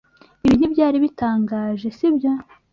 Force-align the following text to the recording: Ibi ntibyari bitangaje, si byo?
Ibi 0.45 0.55
ntibyari 0.57 0.97
bitangaje, 1.05 1.87
si 1.97 2.07
byo? 2.15 2.31